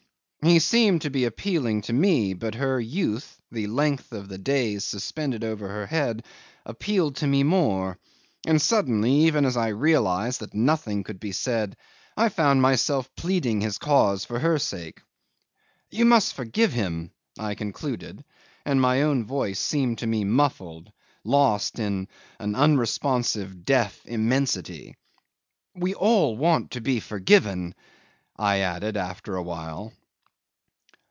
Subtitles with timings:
[0.43, 4.83] He seemed to be appealing to me, but her youth, the length of the days
[4.83, 6.25] suspended over her head,
[6.65, 7.99] appealed to me more;
[8.47, 11.77] and suddenly, even as I realised that nothing could be said,
[12.17, 15.01] I found myself pleading his cause for her sake.
[15.91, 18.25] "You must forgive him," I concluded,
[18.65, 20.91] and my own voice seemed to me muffled,
[21.23, 22.07] lost in
[22.39, 24.97] an irresponsive deaf immensity.
[25.75, 27.75] "We all want to be forgiven,"
[28.35, 29.93] I added after a while.